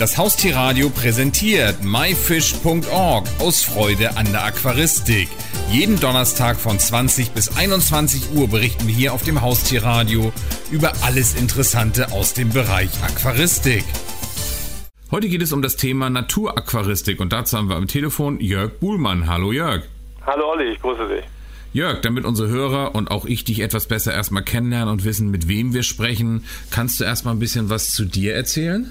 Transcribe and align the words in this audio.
Das 0.00 0.16
Haustierradio 0.16 0.88
präsentiert 0.88 1.84
myfish.org 1.84 3.28
aus 3.38 3.62
Freude 3.62 4.16
an 4.16 4.24
der 4.32 4.46
Aquaristik. 4.46 5.28
Jeden 5.70 6.00
Donnerstag 6.00 6.56
von 6.56 6.78
20 6.78 7.32
bis 7.32 7.54
21 7.54 8.34
Uhr 8.34 8.48
berichten 8.48 8.86
wir 8.86 8.94
hier 8.94 9.12
auf 9.12 9.24
dem 9.24 9.42
Haustierradio 9.42 10.32
über 10.70 10.94
alles 11.02 11.34
Interessante 11.34 12.12
aus 12.12 12.32
dem 12.32 12.48
Bereich 12.48 12.88
Aquaristik. 13.02 13.84
Heute 15.10 15.28
geht 15.28 15.42
es 15.42 15.52
um 15.52 15.60
das 15.60 15.76
Thema 15.76 16.08
Naturaquaristik 16.08 17.20
und 17.20 17.34
dazu 17.34 17.58
haben 17.58 17.68
wir 17.68 17.76
am 17.76 17.86
Telefon 17.86 18.40
Jörg 18.40 18.80
Buhlmann. 18.80 19.28
Hallo 19.28 19.52
Jörg. 19.52 19.82
Hallo 20.26 20.52
Olli, 20.52 20.72
ich 20.72 20.80
grüße 20.80 21.08
dich. 21.08 21.24
Jörg, 21.74 22.00
damit 22.00 22.24
unsere 22.24 22.48
Hörer 22.48 22.94
und 22.94 23.10
auch 23.10 23.26
ich 23.26 23.44
dich 23.44 23.60
etwas 23.60 23.84
besser 23.84 24.14
erstmal 24.14 24.44
kennenlernen 24.44 24.88
und 24.88 25.04
wissen, 25.04 25.30
mit 25.30 25.46
wem 25.46 25.74
wir 25.74 25.82
sprechen, 25.82 26.44
kannst 26.70 27.00
du 27.00 27.04
erstmal 27.04 27.34
ein 27.34 27.38
bisschen 27.38 27.68
was 27.68 27.90
zu 27.90 28.06
dir 28.06 28.34
erzählen? 28.34 28.90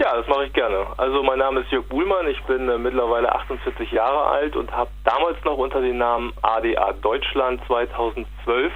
Ja, 0.00 0.14
das 0.14 0.28
mache 0.28 0.46
ich 0.46 0.52
gerne. 0.52 0.86
Also 0.96 1.24
mein 1.24 1.40
Name 1.40 1.60
ist 1.60 1.72
Jörg 1.72 1.84
Buhlmann, 1.86 2.28
ich 2.28 2.40
bin 2.44 2.68
äh, 2.68 2.78
mittlerweile 2.78 3.34
48 3.34 3.90
Jahre 3.90 4.26
alt 4.28 4.54
und 4.54 4.70
habe 4.70 4.90
damals 5.02 5.42
noch 5.44 5.58
unter 5.58 5.80
dem 5.80 5.98
Namen 5.98 6.32
ADA 6.40 6.92
Deutschland 7.02 7.60
2012 7.66 8.72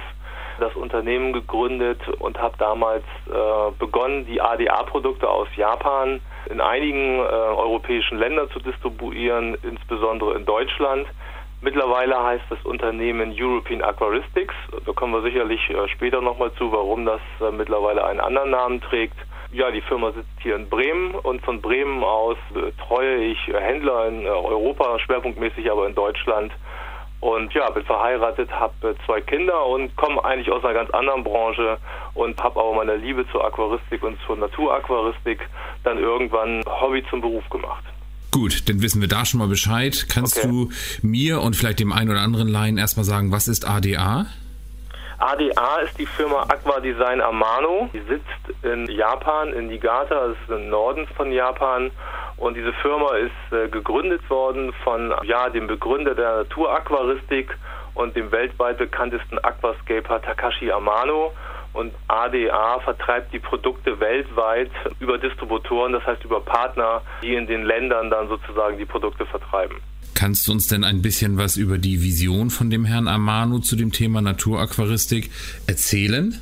das 0.59 0.75
Unternehmen 0.75 1.31
gegründet 1.31 2.01
und 2.19 2.37
habe 2.41 2.57
damals 2.57 3.05
äh, 3.27 3.71
begonnen, 3.79 4.25
die 4.25 4.41
ADA-Produkte 4.41 5.29
aus 5.29 5.47
Japan 5.55 6.19
in 6.49 6.59
einigen 6.59 7.19
äh, 7.19 7.21
europäischen 7.21 8.17
Ländern 8.17 8.49
zu 8.49 8.59
distribuieren, 8.59 9.57
insbesondere 9.63 10.35
in 10.35 10.45
Deutschland. 10.45 11.07
Mittlerweile 11.61 12.21
heißt 12.21 12.43
das 12.49 12.61
Unternehmen 12.65 13.33
European 13.33 13.81
Aquaristics. 13.81 14.55
Da 14.85 14.91
kommen 14.91 15.13
wir 15.13 15.21
sicherlich 15.21 15.69
äh, 15.69 15.87
später 15.87 16.19
nochmal 16.19 16.51
zu, 16.55 16.69
warum 16.73 17.05
das 17.05 17.21
äh, 17.39 17.49
mittlerweile 17.49 18.03
einen 18.05 18.19
anderen 18.19 18.49
Namen 18.49 18.81
trägt. 18.81 19.15
Ja, 19.53 19.69
die 19.69 19.81
Firma 19.81 20.11
sitzt 20.11 20.41
hier 20.41 20.55
in 20.55 20.67
Bremen 20.67 21.13
und 21.13 21.43
von 21.43 21.61
Bremen 21.61 22.03
aus 22.03 22.37
betreue 22.53 23.17
ich 23.17 23.37
Händler 23.47 24.07
in 24.07 24.25
Europa, 24.25 24.97
schwerpunktmäßig 24.99 25.69
aber 25.71 25.87
in 25.87 25.93
Deutschland. 25.93 26.51
Und 27.19 27.53
ja, 27.53 27.69
bin 27.69 27.85
verheiratet, 27.85 28.51
habe 28.51 28.95
zwei 29.05 29.21
Kinder 29.21 29.65
und 29.67 29.95
komme 29.95 30.25
eigentlich 30.25 30.51
aus 30.51 30.63
einer 30.65 30.73
ganz 30.73 30.89
anderen 30.89 31.23
Branche 31.23 31.77
und 32.15 32.37
habe 32.43 32.59
aber 32.59 32.73
meine 32.73 32.95
Liebe 32.95 33.25
zur 33.31 33.45
Aquaristik 33.45 34.03
und 34.03 34.17
zur 34.25 34.37
Naturaquaristik 34.37 35.39
dann 35.83 35.99
irgendwann 35.99 36.63
Hobby 36.65 37.03
zum 37.09 37.21
Beruf 37.21 37.47
gemacht. 37.49 37.83
Gut, 38.31 38.67
dann 38.67 38.81
wissen 38.81 38.99
wir 38.99 39.07
da 39.07 39.23
schon 39.23 39.39
mal 39.39 39.47
Bescheid. 39.47 40.07
Kannst 40.09 40.39
okay. 40.39 40.47
du 40.47 40.69
mir 41.03 41.41
und 41.41 41.55
vielleicht 41.55 41.79
dem 41.79 41.93
einen 41.93 42.09
oder 42.09 42.21
anderen 42.21 42.47
Laien 42.47 42.79
erstmal 42.79 43.05
sagen, 43.05 43.31
was 43.31 43.47
ist 43.47 43.67
ADA? 43.67 44.25
ADA 45.23 45.77
ist 45.85 45.97
die 45.97 46.05
Firma 46.05 46.41
Aqua 46.49 46.81
Design 46.81 47.21
Amano. 47.21 47.89
Die 47.93 48.01
sitzt 48.01 48.63
in 48.63 48.87
Japan, 48.87 49.53
in 49.53 49.67
Niigata, 49.67 50.27
das 50.27 50.35
ist 50.37 50.49
im 50.49 50.69
Norden 50.69 51.07
von 51.15 51.31
Japan. 51.31 51.91
Und 52.35 52.55
diese 52.55 52.73
Firma 52.73 53.15
ist 53.15 53.53
äh, 53.53 53.69
gegründet 53.69 54.29
worden 54.29 54.73
von 54.83 55.13
ja, 55.23 55.49
dem 55.49 55.67
Begründer 55.67 56.13
der 56.13 56.39
Naturaquaristik 56.39 57.57
und 57.93 58.17
dem 58.17 58.33
weltweit 58.33 58.77
bekanntesten 58.77 59.39
Aquascaper 59.39 60.21
Takashi 60.21 60.69
Amano. 60.69 61.31
Und 61.71 61.93
ADA 62.09 62.79
vertreibt 62.81 63.31
die 63.31 63.39
Produkte 63.39 64.01
weltweit 64.01 64.71
über 64.99 65.17
Distributoren, 65.17 65.93
das 65.93 66.05
heißt 66.05 66.25
über 66.25 66.41
Partner, 66.41 67.01
die 67.21 67.35
in 67.35 67.47
den 67.47 67.63
Ländern 67.63 68.09
dann 68.09 68.27
sozusagen 68.27 68.77
die 68.77 68.85
Produkte 68.85 69.25
vertreiben. 69.25 69.77
Kannst 70.15 70.47
du 70.47 70.51
uns 70.51 70.67
denn 70.67 70.83
ein 70.83 71.01
bisschen 71.01 71.37
was 71.37 71.57
über 71.57 71.77
die 71.77 72.01
Vision 72.01 72.49
von 72.49 72.69
dem 72.69 72.85
Herrn 72.85 73.07
Amano 73.07 73.59
zu 73.59 73.75
dem 73.75 73.91
Thema 73.91 74.21
Naturaquaristik 74.21 75.31
erzählen? 75.67 76.39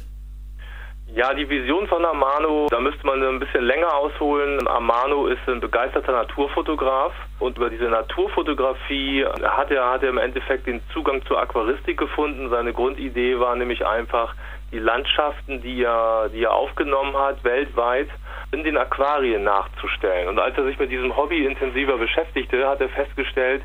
Ja, 1.13 1.33
die 1.33 1.49
Vision 1.49 1.87
von 1.87 2.05
Amano, 2.05 2.67
da 2.69 2.79
müsste 2.79 3.05
man 3.05 3.21
ein 3.21 3.39
bisschen 3.39 3.65
länger 3.65 3.93
ausholen. 3.93 4.65
Amano 4.65 5.27
ist 5.27 5.41
ein 5.45 5.59
begeisterter 5.59 6.13
Naturfotograf 6.13 7.11
und 7.39 7.57
über 7.57 7.69
diese 7.69 7.89
Naturfotografie 7.89 9.25
hat 9.25 9.71
er, 9.71 9.89
hat 9.89 10.03
er 10.03 10.09
im 10.09 10.17
Endeffekt 10.17 10.67
den 10.67 10.79
Zugang 10.93 11.21
zur 11.25 11.41
Aquaristik 11.41 11.97
gefunden. 11.97 12.49
Seine 12.49 12.71
Grundidee 12.71 13.37
war 13.39 13.57
nämlich 13.57 13.85
einfach, 13.85 14.35
die 14.71 14.79
Landschaften, 14.79 15.61
die 15.61 15.83
er, 15.83 16.29
die 16.29 16.43
er 16.43 16.53
aufgenommen 16.53 17.15
hat, 17.17 17.43
weltweit, 17.43 18.07
in 18.51 18.63
den 18.63 18.77
Aquarien 18.77 19.43
nachzustellen. 19.43 20.27
Und 20.27 20.39
als 20.39 20.57
er 20.57 20.65
sich 20.65 20.77
mit 20.77 20.91
diesem 20.91 21.15
Hobby 21.15 21.45
intensiver 21.45 21.97
beschäftigte, 21.97 22.67
hat 22.67 22.81
er 22.81 22.89
festgestellt, 22.89 23.63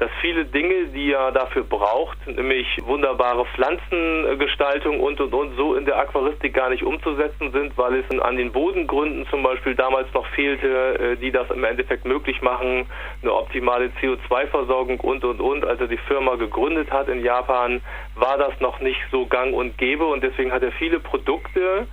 dass 0.00 0.10
viele 0.22 0.46
Dinge, 0.46 0.86
die 0.94 1.12
er 1.12 1.30
dafür 1.30 1.62
braucht, 1.62 2.26
nämlich 2.26 2.66
wunderbare 2.82 3.44
Pflanzengestaltung 3.44 4.98
und 4.98 5.20
und 5.20 5.34
und, 5.34 5.56
so 5.56 5.74
in 5.74 5.84
der 5.84 5.98
Aquaristik 5.98 6.54
gar 6.54 6.70
nicht 6.70 6.82
umzusetzen 6.82 7.52
sind, 7.52 7.76
weil 7.76 7.96
es 7.96 8.20
an 8.20 8.36
den 8.36 8.50
Bodengründen 8.50 9.26
zum 9.28 9.42
Beispiel 9.42 9.74
damals 9.74 10.12
noch 10.14 10.26
fehlte, 10.28 10.98
äh, 10.98 11.16
die 11.16 11.30
das 11.30 11.50
im 11.50 11.64
Endeffekt 11.64 12.06
möglich 12.06 12.40
machen, 12.40 12.86
eine 13.20 13.34
optimale 13.34 13.90
CO2-Versorgung 14.00 15.00
und 15.00 15.22
und 15.22 15.38
und. 15.38 15.66
Als 15.66 15.80
er 15.80 15.88
die 15.88 15.98
Firma 15.98 16.36
gegründet 16.36 16.90
hat 16.90 17.08
in 17.08 17.22
Japan, 17.22 17.82
war 18.14 18.38
das 18.38 18.58
noch 18.60 18.80
nicht 18.80 19.00
so 19.12 19.26
gang 19.26 19.52
und 19.52 19.76
gäbe 19.76 20.06
und 20.06 20.24
deswegen 20.24 20.50
hat 20.50 20.62
er 20.62 20.72
viele 20.72 20.98
Produkte, 20.98 21.86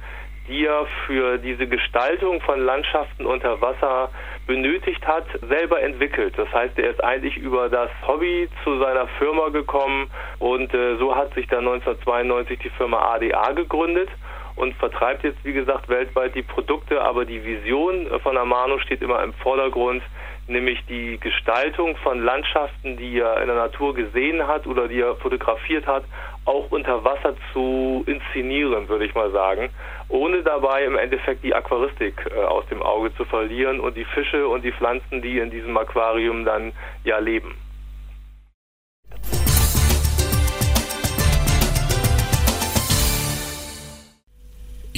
er 0.50 0.88
für 1.06 1.38
diese 1.38 1.68
Gestaltung 1.68 2.42
von 2.42 2.60
Landschaften 2.60 3.26
unter 3.26 3.62
Wasser 3.62 4.10
benötigt 4.46 5.06
hat, 5.06 5.26
selber 5.48 5.82
entwickelt. 5.82 6.34
Das 6.38 6.52
heißt, 6.54 6.78
er 6.80 6.92
ist 6.92 7.04
eigentlich 7.04 7.38
über 7.38 7.70
das 7.70 7.90
Hobby 8.08 8.50
zu 8.64 8.80
seiner 8.80 9.08
Firma 9.20 9.50
gekommen 9.50 10.10
und 10.40 10.74
äh, 10.74 10.98
so 10.98 11.16
hat 11.16 11.34
sich 11.34 11.48
dann 11.48 11.68
1992 11.68 12.60
die 12.60 12.70
Firma 12.70 13.00
ADA 13.14 13.52
gegründet 13.52 14.10
und 14.58 14.76
vertreibt 14.76 15.24
jetzt, 15.24 15.38
wie 15.44 15.54
gesagt, 15.54 15.88
weltweit 15.88 16.36
die 16.36 16.42
Produkte, 16.42 17.02
aber 17.02 17.26
die 17.26 17.44
Vision 17.44 18.08
von 18.22 18.38
Amano 18.38 18.80
steht 18.80 19.02
immer 19.02 19.24
im 19.24 19.34
Vordergrund, 19.34 20.02
nämlich 20.48 20.84
die 20.88 21.20
Gestaltung 21.20 21.96
von 21.98 22.24
Landschaften, 22.24 22.98
die 22.98 23.20
er 23.20 23.40
in 23.42 23.48
der 23.48 23.56
Natur 23.56 23.94
gesehen 23.94 24.48
hat 24.48 24.66
oder 24.66 24.88
die 24.88 25.00
er 25.00 25.16
fotografiert 25.16 25.86
hat, 25.86 26.04
auch 26.46 26.72
unter 26.72 27.04
Wasser 27.04 27.36
zu 27.54 28.04
inszenieren, 28.08 28.90
würde 28.90 29.06
ich 29.06 29.14
mal 29.14 29.32
sagen, 29.32 29.70
ohne 30.10 30.42
dabei 30.42 30.86
im 30.86 30.98
Endeffekt 30.98 31.44
die 31.44 31.54
Aquaristik 31.54 32.26
äh, 32.32 32.40
aus 32.40 32.66
dem 32.68 32.82
Auge 32.82 33.14
zu 33.16 33.26
verlieren 33.26 33.80
und 33.80 33.96
die 33.96 34.06
Fische 34.06 34.48
und 34.48 34.64
die 34.64 34.72
Pflanzen, 34.72 35.22
die 35.22 35.38
in 35.38 35.52
diesem 35.52 35.78
Aquarium 35.78 36.46
dann 36.46 36.72
ja 37.04 37.20
leben. 37.20 37.56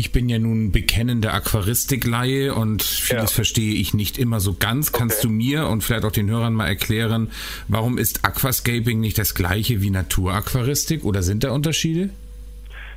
Ich 0.09 0.13
bin 0.13 0.27
ja 0.27 0.39
nun 0.39 0.71
bekennende 0.71 1.31
Aquaristikleihe 1.33 2.55
und 2.55 2.81
vieles 2.81 3.29
ja. 3.29 3.35
verstehe 3.35 3.75
ich 3.75 3.93
nicht 3.93 4.17
immer 4.17 4.39
so 4.39 4.55
ganz. 4.59 4.91
Kannst 4.91 5.19
okay. 5.19 5.27
du 5.27 5.33
mir 5.33 5.67
und 5.67 5.83
vielleicht 5.83 6.03
auch 6.03 6.11
den 6.11 6.31
Hörern 6.31 6.55
mal 6.55 6.65
erklären, 6.65 7.31
warum 7.67 7.99
ist 7.99 8.25
Aquascaping 8.25 8.99
nicht 8.99 9.19
das 9.19 9.35
gleiche 9.35 9.83
wie 9.83 9.91
Naturaquaristik 9.91 11.05
oder 11.05 11.21
sind 11.21 11.43
da 11.43 11.51
Unterschiede? 11.51 12.09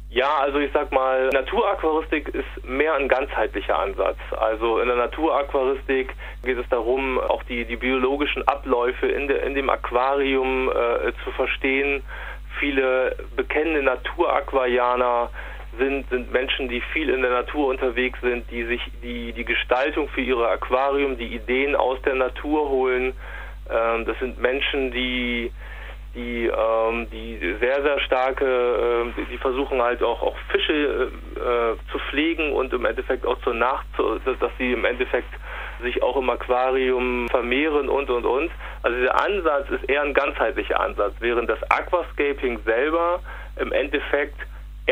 Ja, 0.09 0.39
also 0.41 0.59
ich 0.59 0.73
sag 0.73 0.91
mal, 0.91 1.29
Naturaquaristik 1.35 2.29
ist 2.29 2.65
mehr 2.67 2.95
ein 2.95 3.09
ganzheitlicher 3.09 3.79
Ansatz. 3.79 4.17
Also 4.31 4.79
in 4.79 4.89
der 4.89 4.97
Naturaquaristik 4.97 6.15
geht 6.43 6.57
es 6.57 6.69
darum, 6.71 7.21
auch 7.21 7.43
die, 7.43 7.67
die 7.67 7.77
biologischen 7.77 8.49
Abläufe 8.49 9.07
in, 9.07 9.29
de, 9.29 9.47
in 9.47 9.55
dem 9.55 9.69
Aquarium 9.69 10.71
äh, 10.71 11.13
zu 11.25 11.31
verstehen. 11.33 12.03
Viele 12.59 13.17
bekennende 13.37 13.83
Naturaquarianer 13.83 15.29
sind, 15.79 16.09
sind 16.11 16.33
Menschen, 16.33 16.69
die 16.69 16.81
viel 16.93 17.09
in 17.09 17.23
der 17.23 17.31
Natur 17.31 17.69
unterwegs 17.69 18.21
sind, 18.21 18.51
die 18.51 18.65
sich 18.65 18.81
die, 19.03 19.33
die 19.33 19.45
Gestaltung 19.45 20.09
für 20.09 20.21
ihre 20.21 20.49
Aquarium, 20.49 21.17
die 21.17 21.35
Ideen 21.35 21.75
aus 21.75 22.01
der 22.03 22.15
Natur 22.15 22.69
holen. 22.69 23.15
Ähm, 23.71 24.05
das 24.05 24.19
sind 24.19 24.41
Menschen, 24.41 24.91
die 24.91 25.51
die, 26.15 26.47
ähm, 26.47 27.07
die 27.11 27.39
sehr, 27.61 27.83
sehr 27.83 27.99
starke, 28.01 28.45
äh, 28.45 29.25
die 29.31 29.39
versuchen 29.39 29.81
halt 29.81 30.03
auch, 30.03 30.23
auch 30.23 30.37
Fische 30.51 31.11
äh, 31.37 31.91
zu 31.91 31.99
pflegen 32.11 32.53
und 32.53 32.73
im 32.73 32.85
Endeffekt 32.85 33.25
auch 33.27 33.41
zur 33.43 33.55
Nacht, 33.55 33.87
dass 33.97 34.51
sie 34.59 34.73
im 34.73 34.85
Endeffekt 34.85 35.33
sich 35.83 36.03
auch 36.03 36.17
im 36.17 36.29
Aquarium 36.29 37.29
vermehren 37.31 37.89
und 37.89 38.11
und 38.11 38.25
und. 38.25 38.51
Also 38.83 39.01
der 39.01 39.21
Ansatz 39.21 39.71
ist 39.71 39.89
eher 39.89 40.03
ein 40.03 40.15
ganzheitlicher 40.15 40.79
Ansatz, 40.81 41.15
während 41.21 41.49
das 41.49 41.59
Aquascaping 41.71 42.61
selber 42.65 43.21
im 43.57 43.73
Endeffekt 43.73 44.39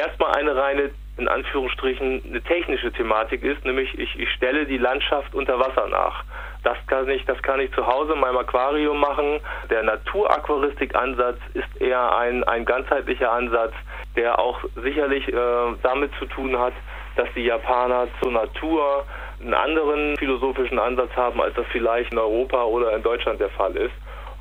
erstmal 0.00 0.32
eine 0.32 0.56
reine, 0.56 0.90
in 1.16 1.28
Anführungsstrichen, 1.28 2.22
eine 2.24 2.42
technische 2.42 2.92
Thematik 2.92 3.42
ist, 3.42 3.64
nämlich 3.64 3.96
ich, 3.98 4.18
ich 4.18 4.30
stelle 4.32 4.66
die 4.66 4.78
Landschaft 4.78 5.34
unter 5.34 5.58
Wasser 5.58 5.86
nach. 5.88 6.24
Das 6.62 6.76
kann 6.86 7.08
ich, 7.08 7.24
das 7.24 7.42
kann 7.42 7.60
ich 7.60 7.72
zu 7.72 7.86
Hause 7.86 8.14
in 8.14 8.20
meinem 8.20 8.38
Aquarium 8.38 8.98
machen. 8.98 9.40
Der 9.70 9.82
Naturaquaristik-Ansatz 9.82 11.38
ist 11.54 11.80
eher 11.80 12.16
ein, 12.16 12.44
ein 12.44 12.64
ganzheitlicher 12.64 13.32
Ansatz, 13.32 13.72
der 14.16 14.38
auch 14.38 14.58
sicherlich 14.82 15.26
äh, 15.28 15.34
damit 15.82 16.12
zu 16.18 16.26
tun 16.26 16.58
hat, 16.58 16.74
dass 17.16 17.28
die 17.34 17.44
Japaner 17.44 18.08
zur 18.22 18.32
Natur 18.32 19.04
einen 19.40 19.54
anderen 19.54 20.16
philosophischen 20.18 20.78
Ansatz 20.78 21.10
haben, 21.16 21.40
als 21.40 21.54
das 21.54 21.66
vielleicht 21.72 22.12
in 22.12 22.18
Europa 22.18 22.62
oder 22.64 22.94
in 22.94 23.02
Deutschland 23.02 23.40
der 23.40 23.50
Fall 23.50 23.74
ist. 23.76 23.94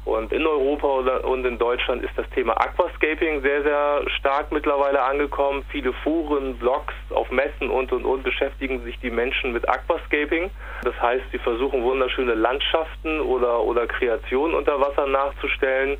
Und 0.09 0.33
in 0.33 0.45
Europa 0.45 0.87
und 1.19 1.45
in 1.45 1.59
Deutschland 1.59 2.03
ist 2.03 2.17
das 2.17 2.27
Thema 2.31 2.53
Aquascaping 2.59 3.41
sehr, 3.43 3.61
sehr 3.61 4.01
stark 4.17 4.51
mittlerweile 4.51 5.03
angekommen. 5.03 5.63
Viele 5.69 5.93
Foren, 5.93 6.57
Blogs 6.57 6.95
auf 7.11 7.29
Messen 7.29 7.69
und 7.69 7.91
und 7.91 8.05
und 8.05 8.23
beschäftigen 8.23 8.83
sich 8.83 8.99
die 9.01 9.11
Menschen 9.11 9.53
mit 9.53 9.69
Aquascaping. 9.69 10.49
Das 10.83 10.99
heißt, 10.99 11.25
sie 11.31 11.37
versuchen 11.37 11.83
wunderschöne 11.83 12.33
Landschaften 12.33 13.21
oder, 13.21 13.61
oder 13.61 13.85
Kreationen 13.85 14.55
unter 14.55 14.81
Wasser 14.81 15.05
nachzustellen. 15.05 15.97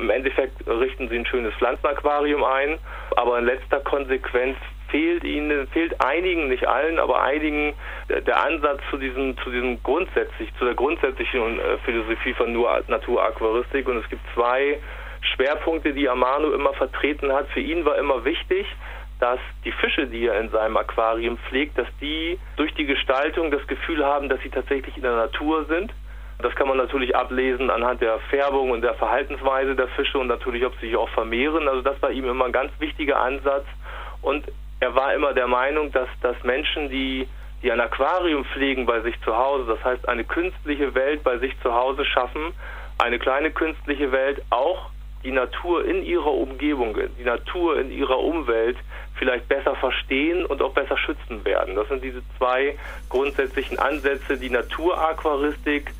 Im 0.00 0.10
Endeffekt 0.10 0.66
richten 0.66 1.08
sie 1.08 1.18
ein 1.18 1.26
schönes 1.26 1.54
Pflanzenaquarium 1.54 2.42
ein, 2.42 2.78
aber 3.16 3.38
in 3.38 3.44
letzter 3.44 3.78
Konsequenz 3.78 4.56
fehlt 4.92 5.24
ihnen, 5.24 5.66
fehlt 5.68 6.04
einigen, 6.04 6.48
nicht 6.48 6.68
allen, 6.68 7.00
aber 7.00 7.22
einigen 7.22 7.74
der 8.08 8.44
Ansatz 8.44 8.80
zu 8.90 8.98
diesem, 8.98 9.36
zu 9.38 9.50
diesem 9.50 9.82
grundsätzlich, 9.82 10.50
zu 10.58 10.66
der 10.66 10.74
grundsätzlichen 10.74 11.58
äh, 11.58 11.78
Philosophie 11.84 12.34
von 12.34 12.52
Naturaquaristik. 12.86 13.88
Und 13.88 13.96
es 13.96 14.08
gibt 14.10 14.22
zwei 14.34 14.78
Schwerpunkte, 15.34 15.94
die 15.94 16.08
Amano 16.08 16.52
immer 16.52 16.74
vertreten 16.74 17.32
hat. 17.32 17.48
Für 17.48 17.60
ihn 17.60 17.84
war 17.84 17.96
immer 17.96 18.24
wichtig, 18.24 18.66
dass 19.18 19.40
die 19.64 19.72
Fische, 19.72 20.06
die 20.06 20.26
er 20.26 20.38
in 20.40 20.50
seinem 20.50 20.76
Aquarium 20.76 21.38
pflegt, 21.48 21.78
dass 21.78 21.88
die 22.00 22.38
durch 22.56 22.74
die 22.74 22.86
Gestaltung 22.86 23.50
das 23.50 23.66
Gefühl 23.66 24.04
haben, 24.04 24.28
dass 24.28 24.40
sie 24.42 24.50
tatsächlich 24.50 24.96
in 24.96 25.02
der 25.02 25.16
Natur 25.16 25.64
sind. 25.66 25.90
Das 26.40 26.54
kann 26.56 26.68
man 26.68 26.76
natürlich 26.76 27.14
ablesen 27.16 27.70
anhand 27.70 28.02
der 28.02 28.18
Färbung 28.30 28.72
und 28.72 28.82
der 28.82 28.94
Verhaltensweise 28.94 29.76
der 29.76 29.88
Fische 29.88 30.18
und 30.18 30.26
natürlich, 30.26 30.66
ob 30.66 30.74
sie 30.80 30.88
sich 30.88 30.96
auch 30.96 31.08
vermehren. 31.10 31.68
Also 31.68 31.82
das 31.82 32.02
war 32.02 32.10
ihm 32.10 32.28
immer 32.28 32.46
ein 32.46 32.52
ganz 32.52 32.72
wichtiger 32.80 33.20
Ansatz. 33.20 33.64
Und 34.22 34.44
er 34.82 34.96
war 34.96 35.14
immer 35.14 35.32
der 35.32 35.46
Meinung, 35.46 35.92
dass, 35.92 36.08
dass 36.22 36.34
Menschen, 36.42 36.90
die, 36.90 37.28
die 37.62 37.70
ein 37.70 37.80
Aquarium 37.80 38.44
pflegen 38.44 38.84
bei 38.84 39.00
sich 39.00 39.14
zu 39.22 39.36
Hause, 39.36 39.64
das 39.68 39.84
heißt 39.84 40.08
eine 40.08 40.24
künstliche 40.24 40.92
Welt 40.96 41.22
bei 41.22 41.38
sich 41.38 41.54
zu 41.60 41.72
Hause 41.72 42.04
schaffen, 42.04 42.52
eine 42.98 43.20
kleine 43.20 43.52
künstliche 43.52 44.10
Welt, 44.10 44.42
auch 44.50 44.90
die 45.22 45.30
Natur 45.30 45.84
in 45.84 46.04
ihrer 46.04 46.32
Umgebung, 46.32 46.98
die 47.16 47.22
Natur 47.22 47.78
in 47.78 47.92
ihrer 47.92 48.18
Umwelt 48.18 48.76
vielleicht 49.14 49.46
besser 49.46 49.76
verstehen 49.76 50.44
und 50.44 50.60
auch 50.60 50.72
besser 50.72 50.98
schützen 50.98 51.44
werden. 51.44 51.76
Das 51.76 51.86
sind 51.86 52.02
diese 52.02 52.22
zwei 52.36 52.76
grundsätzlichen 53.08 53.78
Ansätze, 53.78 54.36
die 54.36 54.50
Naturaquaristik 54.50 55.94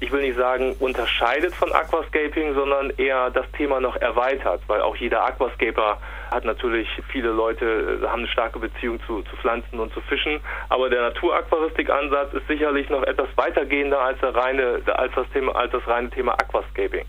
ich 0.00 0.12
will 0.12 0.22
nicht 0.22 0.36
sagen, 0.36 0.76
unterscheidet 0.78 1.54
von 1.54 1.72
Aquascaping, 1.72 2.54
sondern 2.54 2.90
eher 2.96 3.30
das 3.30 3.50
Thema 3.52 3.80
noch 3.80 3.96
erweitert, 3.96 4.62
weil 4.68 4.80
auch 4.80 4.96
jeder 4.96 5.24
Aquascaper 5.24 5.98
hat 6.30 6.44
natürlich, 6.44 6.88
viele 7.10 7.30
Leute 7.30 8.00
äh, 8.02 8.06
haben 8.06 8.20
eine 8.20 8.28
starke 8.28 8.58
Beziehung 8.58 9.00
zu, 9.06 9.22
zu 9.22 9.36
Pflanzen 9.36 9.80
und 9.80 9.92
zu 9.92 10.00
Fischen, 10.02 10.40
aber 10.68 10.88
der 10.88 11.02
Naturaquaristik-Ansatz 11.02 12.34
ist 12.34 12.46
sicherlich 12.46 12.88
noch 12.90 13.02
etwas 13.02 13.28
weitergehender 13.36 14.00
als, 14.00 14.18
reine, 14.22 14.82
als, 14.86 15.12
das, 15.14 15.28
Thema, 15.32 15.54
als 15.56 15.72
das 15.72 15.86
reine 15.86 16.10
Thema 16.10 16.32
Aquascaping. 16.34 17.06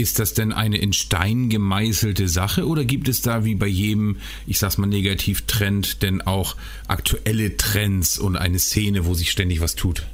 Ist 0.00 0.20
das 0.20 0.32
denn 0.32 0.52
eine 0.52 0.78
in 0.78 0.92
Stein 0.92 1.48
gemeißelte 1.48 2.28
Sache 2.28 2.68
oder 2.68 2.84
gibt 2.84 3.08
es 3.08 3.20
da 3.20 3.44
wie 3.44 3.56
bei 3.56 3.66
jedem, 3.66 4.18
ich 4.46 4.60
sag's 4.60 4.78
mal 4.78 4.86
negativ, 4.86 5.44
Trend 5.48 6.04
denn 6.04 6.22
auch 6.22 6.54
aktuelle 6.86 7.56
Trends 7.56 8.16
und 8.16 8.36
eine 8.36 8.60
Szene, 8.60 9.06
wo 9.06 9.14
sich 9.14 9.32
ständig 9.32 9.60
was 9.60 9.74
tut? 9.74 10.06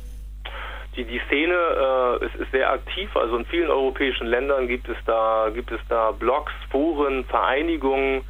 Die, 0.97 1.05
die 1.05 1.21
Szene 1.27 1.53
äh, 1.55 2.25
ist, 2.25 2.35
ist, 2.37 2.51
sehr 2.53 2.71
aktiv. 2.71 3.15
Also 3.15 3.37
in 3.37 3.45
vielen 3.45 3.69
europäischen 3.69 4.27
Ländern 4.27 4.69
gibt 4.69 4.89
es 4.89 4.97
da 5.05 5.51
gibt 5.53 5.71
es 5.71 5.81
da 5.91 6.13
Blogs, 6.13 6.53
Foren, 6.71 7.27
Vereinigungen, 7.27 8.23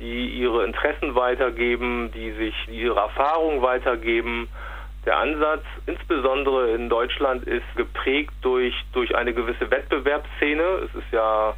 die 0.00 0.28
ihre 0.28 0.64
Interessen 0.64 1.14
weitergeben, 1.14 2.12
die 2.14 2.32
sich 2.32 2.54
ihre 2.72 2.98
Erfahrungen 2.98 3.60
weitergeben. 3.60 4.48
Der 5.06 5.18
Ansatz, 5.18 5.64
insbesondere 5.86 6.70
in 6.70 6.88
Deutschland, 6.88 7.44
ist 7.44 7.66
geprägt 7.76 8.32
durch, 8.40 8.74
durch 8.92 9.14
eine 9.14 9.34
gewisse 9.34 9.70
Wettbewerbsszene. 9.70 10.62
Es 10.62 10.94
ist 10.94 11.12
ja 11.12 11.54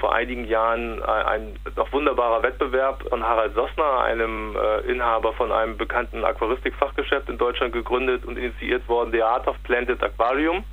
vor 0.00 0.14
einigen 0.14 0.46
Jahren 0.46 1.02
ein, 1.02 1.58
noch 1.76 1.92
wunderbarer 1.92 2.42
Wettbewerb 2.42 3.04
von 3.08 3.22
Harald 3.22 3.54
Sossner, 3.54 4.00
einem 4.00 4.56
äh, 4.56 4.80
Inhaber 4.90 5.32
von 5.34 5.52
einem 5.52 5.76
bekannten 5.76 6.24
Aquaristik-Fachgeschäft 6.24 7.28
in 7.28 7.38
Deutschland 7.38 7.72
gegründet 7.72 8.24
und 8.24 8.36
initiiert 8.36 8.88
worden, 8.88 9.12
The 9.12 9.22
Art 9.22 9.46
of 9.46 9.62
Planted 9.62 10.02
Aquarium, 10.02 10.64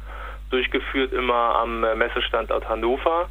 durchgeführt 0.49 1.13
immer 1.13 1.55
am 1.55 1.83
äh, 1.83 1.93
Messestandort 1.95 2.67
Hannover. 2.67 3.27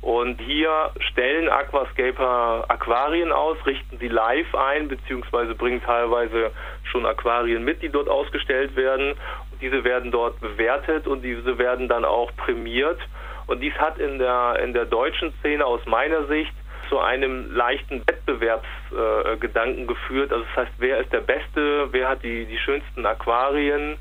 Und 0.00 0.40
hier 0.40 0.90
stellen 1.00 1.48
Aquascaper 1.48 2.64
Aquarien 2.68 3.32
aus, 3.32 3.56
richten 3.66 3.98
sie 3.98 4.08
live 4.08 4.54
ein, 4.54 4.88
beziehungsweise 4.88 5.54
bringen 5.54 5.82
teilweise 5.82 6.52
schon 6.84 7.04
Aquarien 7.04 7.64
mit, 7.64 7.82
die 7.82 7.88
dort 7.88 8.08
ausgestellt 8.08 8.76
werden. 8.76 9.12
Und 9.50 9.60
diese 9.60 9.82
werden 9.82 10.12
dort 10.12 10.38
bewertet 10.40 11.06
und 11.06 11.22
diese 11.22 11.58
werden 11.58 11.88
dann 11.88 12.04
auch 12.04 12.30
prämiert. 12.36 13.00
Und 13.46 13.60
dies 13.60 13.74
hat 13.74 13.98
in 13.98 14.18
der, 14.18 14.60
in 14.62 14.72
der 14.72 14.84
deutschen 14.84 15.32
Szene 15.40 15.64
aus 15.64 15.84
meiner 15.86 16.26
Sicht 16.26 16.52
zu 16.88 17.00
einem 17.00 17.52
leichten 17.54 18.02
Wettbewerbsgedanken 18.06 19.84
äh, 19.84 19.86
geführt. 19.86 20.32
Also 20.32 20.44
das 20.44 20.66
heißt, 20.66 20.74
wer 20.78 21.00
ist 21.00 21.12
der 21.12 21.20
Beste, 21.20 21.88
wer 21.92 22.08
hat 22.08 22.22
die, 22.22 22.44
die 22.46 22.58
schönsten 22.58 23.04
Aquarien 23.04 23.98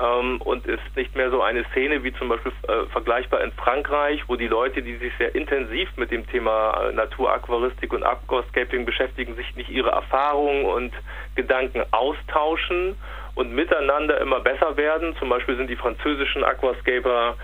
ähm, 0.00 0.40
und 0.42 0.66
ist 0.66 0.96
nicht 0.96 1.14
mehr 1.14 1.30
so 1.30 1.42
eine 1.42 1.64
Szene 1.72 2.02
wie 2.02 2.12
zum 2.14 2.28
Beispiel 2.28 2.52
äh, 2.68 2.86
vergleichbar 2.90 3.42
in 3.42 3.52
Frankreich, 3.52 4.22
wo 4.26 4.36
die 4.36 4.48
Leute, 4.48 4.82
die 4.82 4.96
sich 4.96 5.12
sehr 5.18 5.34
intensiv 5.34 5.88
mit 5.96 6.10
dem 6.10 6.26
Thema 6.26 6.88
äh, 6.88 6.92
Naturaquaristik 6.92 7.92
und 7.92 8.02
Aquascaping 8.02 8.84
beschäftigen, 8.84 9.36
sich 9.36 9.54
nicht 9.54 9.68
ihre 9.68 9.90
Erfahrungen 9.90 10.64
und 10.64 10.92
Gedanken 11.34 11.82
austauschen 11.90 12.96
und 13.34 13.52
miteinander 13.52 14.20
immer 14.20 14.40
besser 14.40 14.76
werden. 14.76 15.14
Zum 15.18 15.28
Beispiel 15.28 15.56
sind 15.56 15.68
die 15.68 15.76
französischen 15.76 16.44
Aquascaper 16.44 17.36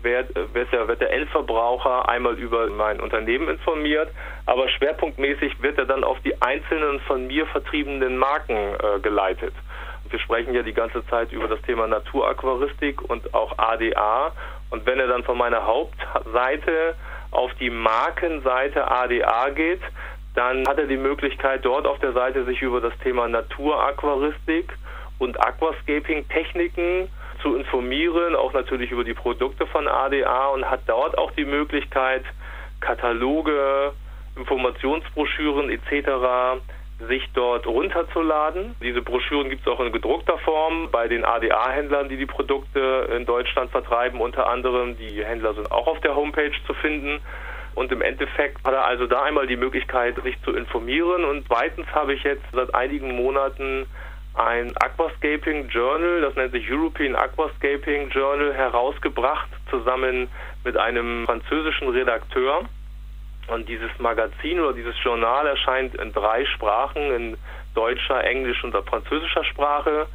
wird, 0.00 0.32
wird, 0.54 0.72
der, 0.72 0.86
wird 0.86 1.00
der 1.00 1.12
Endverbraucher 1.12 2.08
einmal 2.08 2.38
über 2.38 2.68
mein 2.68 3.00
Unternehmen 3.00 3.48
informiert, 3.48 4.12
aber 4.46 4.68
schwerpunktmäßig 4.68 5.60
wird 5.60 5.76
er 5.76 5.86
dann 5.86 6.04
auf 6.04 6.20
die 6.20 6.40
einzelnen 6.40 7.00
von 7.00 7.26
mir 7.26 7.46
vertriebenen 7.46 8.16
Marken 8.16 8.54
äh, 8.54 9.00
geleitet 9.02 9.52
wir 10.12 10.20
sprechen 10.20 10.54
ja 10.54 10.62
die 10.62 10.74
ganze 10.74 11.04
Zeit 11.06 11.32
über 11.32 11.48
das 11.48 11.60
Thema 11.62 11.86
Naturaquaristik 11.86 13.02
und 13.02 13.34
auch 13.34 13.58
ADA. 13.58 14.32
Und 14.72 14.86
wenn 14.86 14.98
er 14.98 15.06
dann 15.06 15.22
von 15.22 15.36
meiner 15.36 15.66
Hauptseite 15.66 16.94
auf 17.30 17.52
die 17.60 17.68
Markenseite 17.68 18.90
ADA 18.90 19.50
geht, 19.50 19.82
dann 20.34 20.66
hat 20.66 20.78
er 20.78 20.86
die 20.86 20.96
Möglichkeit, 20.96 21.62
dort 21.62 21.86
auf 21.86 21.98
der 21.98 22.14
Seite 22.14 22.46
sich 22.46 22.62
über 22.62 22.80
das 22.80 22.96
Thema 23.02 23.28
Naturaquaristik 23.28 24.72
und 25.18 25.38
Aquascaping-Techniken 25.38 27.10
zu 27.42 27.54
informieren, 27.54 28.34
auch 28.34 28.54
natürlich 28.54 28.90
über 28.90 29.04
die 29.04 29.12
Produkte 29.12 29.66
von 29.66 29.86
ADA 29.86 30.46
und 30.46 30.70
hat 30.70 30.80
dort 30.86 31.18
auch 31.18 31.32
die 31.32 31.44
Möglichkeit, 31.44 32.24
Kataloge, 32.80 33.92
Informationsbroschüren 34.36 35.68
etc 35.68 36.62
sich 37.08 37.28
dort 37.34 37.66
runterzuladen. 37.66 38.74
Diese 38.82 39.02
Broschüren 39.02 39.50
gibt 39.50 39.66
es 39.66 39.72
auch 39.72 39.80
in 39.80 39.92
gedruckter 39.92 40.38
Form 40.38 40.90
bei 40.90 41.08
den 41.08 41.24
ADA-Händlern, 41.24 42.08
die 42.08 42.16
die 42.16 42.26
Produkte 42.26 43.08
in 43.16 43.26
Deutschland 43.26 43.70
vertreiben, 43.70 44.20
unter 44.20 44.48
anderem. 44.48 44.96
Die 44.96 45.24
Händler 45.24 45.54
sind 45.54 45.70
auch 45.70 45.86
auf 45.86 46.00
der 46.00 46.14
Homepage 46.14 46.52
zu 46.66 46.74
finden. 46.74 47.20
Und 47.74 47.90
im 47.90 48.02
Endeffekt 48.02 48.62
hat 48.64 48.74
er 48.74 48.84
also 48.84 49.06
da 49.06 49.22
einmal 49.22 49.46
die 49.46 49.56
Möglichkeit, 49.56 50.16
sich 50.22 50.40
zu 50.42 50.52
informieren. 50.52 51.24
Und 51.24 51.46
zweitens 51.46 51.86
habe 51.94 52.14
ich 52.14 52.22
jetzt 52.22 52.44
seit 52.52 52.74
einigen 52.74 53.16
Monaten 53.16 53.86
ein 54.34 54.72
Aquascaping 54.76 55.68
Journal, 55.68 56.22
das 56.22 56.34
nennt 56.36 56.52
sich 56.52 56.70
European 56.70 57.14
Aquascaping 57.14 58.08
Journal, 58.10 58.54
herausgebracht, 58.54 59.48
zusammen 59.68 60.28
mit 60.64 60.76
einem 60.76 61.26
französischen 61.26 61.88
Redakteur. 61.88 62.64
Und 63.48 63.68
dieses 63.68 63.90
Magazin 63.98 64.60
oder 64.60 64.72
dieses 64.72 64.94
Journal 65.02 65.46
erscheint 65.46 65.94
in 65.96 66.12
drei 66.12 66.44
Sprachen, 66.46 67.12
in 67.12 67.36
deutscher, 67.74 68.22
englisch 68.24 68.62
und 68.64 68.74
französischer 68.86 69.44
Sprache. 69.44 70.06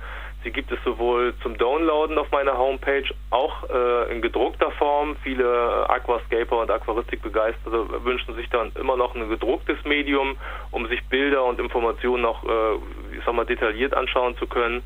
Sie 0.43 0.51
gibt 0.51 0.71
es 0.71 0.79
sowohl 0.85 1.33
zum 1.41 1.57
Downloaden 1.57 2.17
auf 2.17 2.31
meiner 2.31 2.57
Homepage, 2.57 3.03
auch 3.31 3.69
äh, 3.69 4.13
in 4.13 4.21
gedruckter 4.21 4.71
Form. 4.71 5.17
Viele 5.23 5.89
Aquascaper 5.89 6.59
und 6.59 6.71
Aquaristikbegeisterte 6.71 8.05
wünschen 8.05 8.35
sich 8.35 8.47
dann 8.49 8.71
immer 8.79 8.95
noch 8.95 9.15
ein 9.15 9.27
gedrucktes 9.29 9.83
Medium, 9.83 10.37
um 10.71 10.87
sich 10.87 11.03
Bilder 11.09 11.43
und 11.43 11.59
Informationen 11.59 12.21
noch, 12.21 12.43
äh, 12.43 12.75
ich 13.17 13.25
sag 13.25 13.33
mal, 13.33 13.45
detailliert 13.45 13.93
anschauen 13.93 14.37
zu 14.37 14.47
können. 14.47 14.83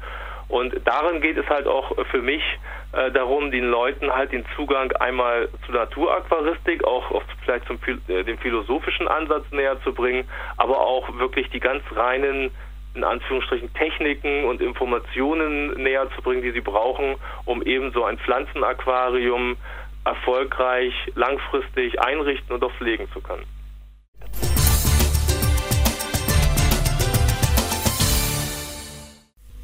Und 0.51 0.75
darin 0.84 1.22
geht 1.22 1.38
es 1.38 1.48
halt 1.48 1.65
auch 1.65 1.96
für 2.12 2.22
mich 2.22 2.43
äh, 2.91 3.10
darum, 3.12 3.51
den 3.51 3.70
Leuten 3.70 4.12
halt 4.12 4.34
den 4.34 4.43
Zugang 4.53 4.91
einmal 4.98 5.48
zur 5.65 5.75
Naturaquaristik, 5.75 6.84
auch 6.84 7.10
oft 7.10 7.25
vielleicht 7.46 7.65
zum 7.67 7.79
äh, 8.10 8.24
dem 8.25 8.38
philosophischen 8.38 9.08
Ansatz 9.08 9.50
näher 9.51 9.81
zu 9.86 9.93
bringen, 9.93 10.27
aber 10.58 10.77
auch 10.81 11.17
wirklich 11.17 11.50
die 11.51 11.62
ganz 11.62 11.81
reinen 11.96 12.51
in 12.96 13.05
Anführungsstrichen 13.05 13.74
Techniken 13.75 14.43
und 14.43 14.60
Informationen 14.60 15.81
näher 15.81 16.10
zu 16.17 16.22
bringen, 16.22 16.41
die 16.41 16.51
sie 16.51 16.60
brauchen, 16.60 17.15
um 17.46 17.63
eben 17.63 17.93
so 17.93 18.03
ein 18.03 18.17
Pflanzenaquarium 18.17 19.55
erfolgreich 20.03 20.93
langfristig 21.15 22.01
einrichten 22.01 22.53
und 22.53 22.62
auch 22.62 22.74
pflegen 22.74 23.10
zu 23.13 23.22
können. 23.22 23.46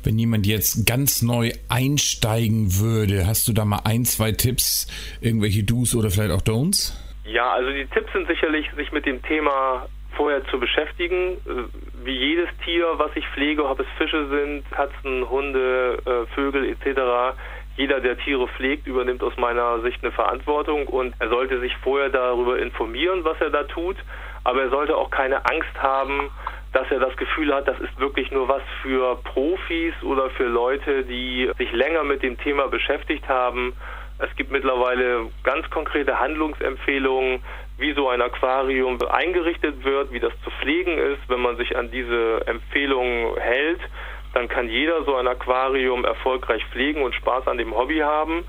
Wenn 0.03 0.17
jemand 0.17 0.45
jetzt 0.47 0.85
ganz 0.85 1.21
neu 1.21 1.51
einsteigen 1.69 2.79
würde, 2.79 3.27
hast 3.27 3.47
du 3.47 3.53
da 3.53 3.65
mal 3.65 3.81
ein, 3.83 4.05
zwei 4.05 4.31
Tipps, 4.31 4.87
irgendwelche 5.21 5.63
Do's 5.63 5.95
oder 5.95 6.09
vielleicht 6.09 6.31
auch 6.31 6.41
Don'ts? 6.41 6.93
Ja, 7.25 7.51
also 7.51 7.69
die 7.71 7.85
Tipps 7.87 8.11
sind 8.13 8.27
sicherlich, 8.27 8.65
sich 8.77 8.91
mit 8.91 9.05
dem 9.05 9.21
Thema 9.23 9.87
vorher 10.15 10.43
zu 10.47 10.59
beschäftigen. 10.59 11.33
Äh, 11.45 12.05
wie 12.05 12.17
jedes 12.17 12.49
Tier, 12.63 12.85
was 12.97 13.11
ich 13.15 13.27
pflege, 13.29 13.65
ob 13.65 13.79
es 13.79 13.87
Fische 13.97 14.27
sind, 14.29 14.69
Katzen, 14.71 15.29
Hunde, 15.29 15.99
äh, 16.05 16.33
Vögel 16.33 16.69
etc., 16.69 17.37
jeder, 17.77 17.99
der 17.99 18.17
Tiere 18.17 18.47
pflegt, 18.47 18.87
übernimmt 18.87 19.21
aus 19.21 19.37
meiner 19.37 19.79
Sicht 19.81 20.03
eine 20.03 20.11
Verantwortung 20.11 20.87
und 20.87 21.13
er 21.19 21.29
sollte 21.29 21.59
sich 21.59 21.75
vorher 21.83 22.09
darüber 22.09 22.57
informieren, 22.57 23.23
was 23.23 23.39
er 23.39 23.51
da 23.51 23.63
tut, 23.65 23.97
aber 24.43 24.63
er 24.63 24.69
sollte 24.71 24.97
auch 24.97 25.11
keine 25.11 25.45
Angst 25.45 25.75
haben, 25.77 26.31
dass 26.77 26.91
er 26.91 26.99
das 26.99 27.17
Gefühl 27.17 27.51
hat, 27.55 27.67
das 27.67 27.79
ist 27.79 27.99
wirklich 27.99 28.29
nur 28.29 28.47
was 28.47 28.61
für 28.83 29.15
Profis 29.23 29.95
oder 30.03 30.29
für 30.29 30.45
Leute, 30.45 31.05
die 31.05 31.49
sich 31.57 31.71
länger 31.71 32.03
mit 32.03 32.21
dem 32.21 32.37
Thema 32.37 32.67
beschäftigt 32.67 33.27
haben. 33.27 33.73
Es 34.19 34.29
gibt 34.35 34.51
mittlerweile 34.51 35.31
ganz 35.43 35.67
konkrete 35.71 36.19
Handlungsempfehlungen, 36.19 37.41
wie 37.79 37.93
so 37.93 38.09
ein 38.09 38.21
Aquarium 38.21 38.99
eingerichtet 39.09 39.83
wird, 39.83 40.11
wie 40.11 40.19
das 40.19 40.33
zu 40.43 40.51
pflegen 40.51 40.99
ist. 40.99 41.27
Wenn 41.27 41.39
man 41.39 41.57
sich 41.57 41.75
an 41.75 41.89
diese 41.89 42.45
Empfehlungen 42.45 43.35
hält, 43.37 43.81
dann 44.35 44.47
kann 44.47 44.69
jeder 44.69 45.03
so 45.03 45.15
ein 45.15 45.27
Aquarium 45.27 46.05
erfolgreich 46.05 46.63
pflegen 46.71 47.01
und 47.01 47.15
Spaß 47.15 47.47
an 47.47 47.57
dem 47.57 47.75
Hobby 47.75 47.97
haben. 47.97 48.43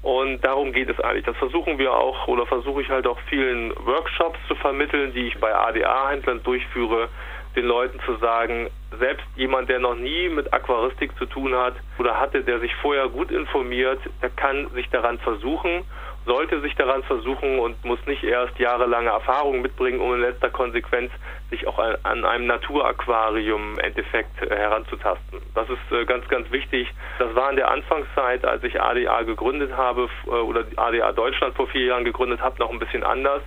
Und 0.00 0.42
darum 0.42 0.72
geht 0.72 0.88
es 0.88 0.98
eigentlich. 1.00 1.26
Das 1.26 1.36
versuchen 1.36 1.76
wir 1.76 1.92
auch 1.92 2.26
oder 2.26 2.46
versuche 2.46 2.80
ich 2.80 2.88
halt 2.88 3.06
auch 3.06 3.18
vielen 3.28 3.74
Workshops 3.84 4.38
zu 4.48 4.54
vermitteln, 4.54 5.12
die 5.12 5.28
ich 5.28 5.38
bei 5.38 5.54
ADA-Händlern 5.54 6.42
durchführe, 6.42 7.10
den 7.56 7.66
Leuten 7.66 7.98
zu 8.04 8.16
sagen, 8.16 8.68
selbst 8.98 9.26
jemand, 9.34 9.68
der 9.68 9.80
noch 9.80 9.94
nie 9.94 10.28
mit 10.28 10.52
Aquaristik 10.52 11.16
zu 11.18 11.26
tun 11.26 11.54
hat 11.54 11.74
oder 11.98 12.20
hatte, 12.20 12.42
der 12.44 12.60
sich 12.60 12.74
vorher 12.76 13.08
gut 13.08 13.30
informiert, 13.30 13.98
der 14.22 14.30
kann 14.30 14.68
sich 14.74 14.88
daran 14.90 15.18
versuchen, 15.18 15.84
sollte 16.26 16.60
sich 16.60 16.74
daran 16.74 17.02
versuchen 17.04 17.58
und 17.60 17.82
muss 17.84 18.04
nicht 18.06 18.24
erst 18.24 18.58
jahrelange 18.58 19.10
Erfahrung 19.10 19.62
mitbringen, 19.62 20.00
um 20.00 20.14
in 20.14 20.20
letzter 20.20 20.50
Konsequenz 20.50 21.12
sich 21.50 21.66
auch 21.68 21.78
an 21.78 22.24
einem 22.24 22.46
Naturaquarium 22.46 23.74
im 23.74 23.78
Endeffekt 23.78 24.42
äh, 24.42 24.56
heranzutasten. 24.56 25.40
Das 25.54 25.68
ist 25.70 25.92
äh, 25.92 26.04
ganz, 26.04 26.26
ganz 26.28 26.50
wichtig. 26.50 26.92
Das 27.20 27.34
war 27.36 27.50
in 27.50 27.56
der 27.56 27.70
Anfangszeit, 27.70 28.44
als 28.44 28.64
ich 28.64 28.80
ADA 28.80 29.22
gegründet 29.22 29.72
habe 29.76 30.08
äh, 30.26 30.30
oder 30.30 30.64
ADA 30.74 31.12
Deutschland 31.12 31.54
vor 31.54 31.68
vier 31.68 31.86
Jahren 31.86 32.04
gegründet 32.04 32.40
habe, 32.40 32.58
noch 32.58 32.70
ein 32.70 32.80
bisschen 32.80 33.04
anders. 33.04 33.42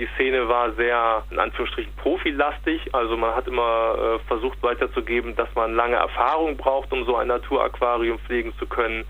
Die 0.00 0.08
Szene 0.14 0.48
war 0.48 0.72
sehr, 0.76 1.24
in 1.30 1.38
Anführungsstrichen, 1.38 1.92
profilastig. 1.96 2.94
Also 2.94 3.18
man 3.18 3.34
hat 3.34 3.46
immer 3.46 4.16
äh, 4.16 4.18
versucht 4.26 4.62
weiterzugeben, 4.62 5.36
dass 5.36 5.54
man 5.54 5.74
lange 5.74 5.96
Erfahrung 5.96 6.56
braucht, 6.56 6.90
um 6.90 7.04
so 7.04 7.16
ein 7.16 7.28
Naturaquarium 7.28 8.18
pflegen 8.20 8.54
zu 8.58 8.64
können. 8.64 9.04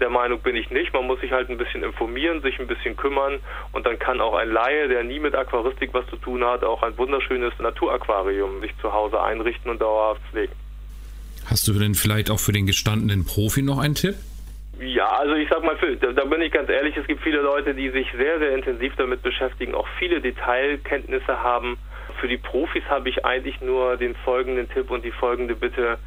Der 0.00 0.10
Meinung 0.10 0.40
bin 0.40 0.56
ich 0.56 0.68
nicht. 0.70 0.92
Man 0.92 1.06
muss 1.06 1.20
sich 1.20 1.30
halt 1.30 1.48
ein 1.48 1.58
bisschen 1.58 1.84
informieren, 1.84 2.42
sich 2.42 2.58
ein 2.58 2.66
bisschen 2.66 2.96
kümmern 2.96 3.38
und 3.70 3.86
dann 3.86 4.00
kann 4.00 4.20
auch 4.20 4.34
ein 4.34 4.50
Laie, 4.50 4.88
der 4.88 5.04
nie 5.04 5.20
mit 5.20 5.36
Aquaristik 5.36 5.94
was 5.94 6.04
zu 6.08 6.16
tun 6.16 6.42
hat, 6.44 6.64
auch 6.64 6.82
ein 6.82 6.98
wunderschönes 6.98 7.52
Naturaquarium 7.60 8.60
sich 8.62 8.72
zu 8.80 8.92
Hause 8.92 9.22
einrichten 9.22 9.70
und 9.70 9.80
dauerhaft 9.80 10.22
pflegen. 10.32 10.54
Hast 11.46 11.68
du 11.68 11.72
denn 11.74 11.94
vielleicht 11.94 12.32
auch 12.32 12.40
für 12.40 12.50
den 12.50 12.66
gestandenen 12.66 13.24
Profi 13.24 13.62
noch 13.62 13.78
einen 13.78 13.94
Tipp? 13.94 14.16
Ja, 14.78 15.06
also 15.18 15.34
ich 15.34 15.48
sag 15.48 15.62
mal, 15.62 15.76
da 15.76 16.24
bin 16.24 16.40
ich 16.40 16.52
ganz 16.52 16.68
ehrlich, 16.68 16.96
es 16.96 17.06
gibt 17.06 17.22
viele 17.22 17.40
Leute, 17.40 17.74
die 17.74 17.90
sich 17.90 18.06
sehr, 18.16 18.38
sehr 18.38 18.54
intensiv 18.54 18.94
damit 18.96 19.22
beschäftigen, 19.22 19.74
auch 19.74 19.86
viele 19.98 20.20
Detailkenntnisse 20.20 21.42
haben. 21.42 21.78
Für 22.20 22.28
die 22.28 22.38
Profis 22.38 22.82
habe 22.88 23.08
ich 23.08 23.24
eigentlich 23.24 23.60
nur 23.60 23.96
den 23.96 24.14
folgenden 24.16 24.68
Tipp 24.70 24.90
und 24.90 25.04
die 25.04 25.12
folgende 25.12 25.54
Bitte, 25.54 25.98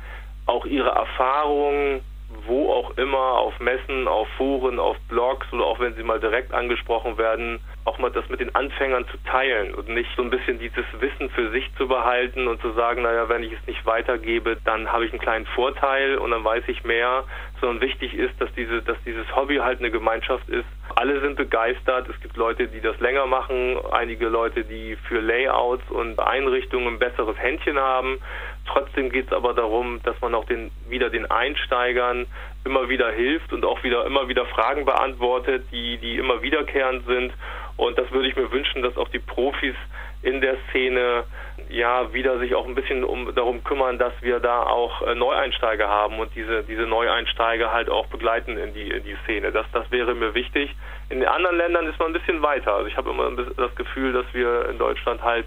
auch 0.45 0.65
ihre 0.65 0.89
Erfahrungen 0.89 2.01
wo 2.46 2.72
auch 2.72 2.98
immer, 2.98 3.17
auf 3.17 3.60
Messen, 3.60 4.08
auf 4.08 4.27
Foren, 4.38 4.79
auf 4.79 4.98
Blogs 5.08 5.51
oder 5.51 5.65
auch 5.65 5.79
wenn 5.79 5.96
sie 5.96 6.03
mal 6.03 6.20
direkt 6.20 6.53
angesprochen 6.53 7.17
werden, 7.17 7.60
auch 7.86 8.00
mal 8.00 8.12
das 8.12 8.27
mit 8.29 8.39
den 8.39 8.53
Anfängern 8.55 9.05
zu 9.08 9.17
teilen 9.29 9.74
und 9.75 9.89
nicht 9.89 10.10
so 10.15 10.24
ein 10.24 10.29
bisschen 10.29 10.60
dieses 10.60 10.86
Wissen 11.00 11.29
für 11.29 11.51
sich 11.51 11.70
zu 11.77 11.88
behalten 11.88 12.48
und 12.48 12.62
zu 12.62 12.72
sagen, 12.72 13.03
naja, 13.03 13.29
wenn 13.29 13.44
ich 13.44 13.53
es 13.53 13.67
nicht 13.67 13.86
weitergebe, 13.86 14.58
dann 14.65 14.91
habe 14.91 15.05
ich 15.05 15.12
einen 15.12 15.22
kleinen 15.22 15.46
Vorteil 15.46 16.17
und 16.17 16.32
dann 16.32 16.44
weiß 16.44 16.63
ich 16.67 16.84
mehr, 16.84 17.24
sondern 17.62 17.82
wichtig 17.82 18.13
ist, 18.13 18.39
dass 18.41 18.51
diese, 18.53 18.82
dass 18.82 18.98
dieses 19.05 19.36
Hobby 19.36 19.58
halt 19.58 19.79
eine 19.79 19.91
Gemeinschaft 19.91 20.50
ist. 20.50 20.65
Alle 20.96 21.20
sind 21.22 21.36
begeistert. 21.36 22.08
Es 22.10 22.20
gibt 22.22 22.38
Leute, 22.38 22.67
die 22.67 22.82
das 22.82 23.00
länger 23.00 23.25
machen, 23.25 23.77
einige 23.91 24.27
Leute, 24.27 24.63
die 24.63 24.96
für 25.08 25.20
Layouts 25.20 25.84
und 25.89 26.20
Einrichtungen 26.20 26.96
ein 26.96 27.00
besseres 27.00 27.38
Händchen 27.38 27.77
haben. 27.77 28.20
Trotzdem 28.67 29.12
geht 29.12 29.27
es 29.27 29.34
aber 29.34 29.53
darum, 29.53 30.01
dass 30.03 30.19
man 30.22 30.34
auch 30.34 30.45
den, 30.45 30.72
wieder 30.89 31.10
den 31.10 31.29
Einsteigern 31.29 32.25
immer 32.65 32.89
wieder 32.89 33.12
hilft 33.12 33.53
und 33.53 33.63
auch 33.63 33.84
wieder 33.84 34.05
immer 34.05 34.27
wieder 34.27 34.45
Fragen 34.48 34.86
beantwortet, 34.86 35.65
die, 35.72 35.98
die 35.98 36.17
immer 36.17 36.41
wiederkehrend 36.41 37.05
sind. 37.05 37.34
Und 37.77 37.98
das 37.98 38.12
würde 38.12 38.27
ich 38.27 38.36
mir 38.36 38.51
wünschen, 38.51 38.81
dass 38.81 38.98
auch 38.98 39.10
die 39.10 39.19
Profis 39.19 39.75
in 40.24 40.41
der 40.41 40.55
Szene 40.69 41.25
ja 41.69 42.12
wieder 42.13 42.39
sich 42.39 42.55
auch 42.55 42.65
ein 42.65 42.74
bisschen 42.74 43.03
um 43.03 43.34
darum 43.36 43.63
kümmern, 43.63 44.00
dass 44.00 44.13
wir 44.22 44.39
da 44.39 44.63
auch 44.63 45.03
äh, 45.03 45.13
Neueinsteiger 45.13 45.88
haben 45.88 46.19
und 46.19 46.34
diese 46.36 46.63
diese 46.63 46.84
Neueinsteiger 46.84 47.72
halt 47.72 47.89
auch 47.89 48.07
begleiten 48.07 48.57
in 48.57 48.74
die 48.74 48.89
in 48.89 49.03
die 49.03 49.15
Szene. 49.25 49.51
Das 49.51 49.67
das 49.72 49.89
wäre 49.91 50.15
mir 50.15 50.34
wichtig. 50.34 50.75
In 51.10 51.19
den 51.19 51.29
anderen 51.29 51.57
Ländern 51.57 51.86
ist 51.86 52.00
man 52.00 52.10
ein 52.10 52.13
bisschen 52.13 52.41
weiter. 52.41 52.74
Also 52.74 52.88
ich 52.88 52.98
habe 52.98 53.12
immer 53.12 53.29
das 53.55 53.75
Gefühl, 53.75 54.13
dass 54.13 54.25
wir 54.34 54.69
in 54.69 54.79
Deutschland 54.79 55.22
halt 55.22 55.45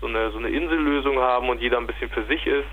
so 0.00 0.06
eine 0.06 0.30
so 0.30 0.38
eine 0.38 0.48
Insellösung 0.48 1.18
haben 1.18 1.48
und 1.48 1.60
jeder 1.60 1.78
ein 1.78 1.86
bisschen 1.86 2.10
für 2.10 2.24
sich 2.24 2.46
ist 2.46 2.68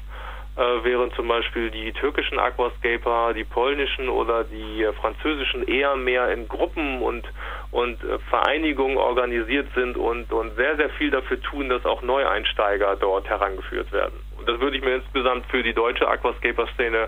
äh, 0.55 0.83
während 0.83 1.15
zum 1.15 1.27
Beispiel 1.27 1.71
die 1.71 1.91
türkischen 1.93 2.37
Aquascaper, 2.37 3.33
die 3.33 3.43
polnischen 3.43 4.07
oder 4.07 4.43
die 4.43 4.83
äh, 4.83 4.93
französischen 4.93 5.67
eher 5.67 5.95
mehr 5.95 6.31
in 6.31 6.47
Gruppen 6.47 7.01
und, 7.01 7.25
und 7.71 8.03
äh, 8.03 8.19
Vereinigungen 8.29 8.97
organisiert 8.97 9.67
sind 9.73 9.97
und, 9.97 10.31
und 10.31 10.55
sehr, 10.55 10.75
sehr 10.75 10.91
viel 10.91 11.09
dafür 11.09 11.41
tun, 11.41 11.69
dass 11.69 11.85
auch 11.85 12.03
Neueinsteiger 12.03 12.95
dort 12.97 13.27
herangeführt 13.27 13.91
werden. 13.91 14.19
Und 14.37 14.47
das 14.47 14.59
würde 14.59 14.77
ich 14.77 14.83
mir 14.83 14.95
insgesamt 14.95 15.47
für 15.47 15.63
die 15.63 15.73
deutsche 15.73 16.07
Aquascaper-Szene 16.07 17.07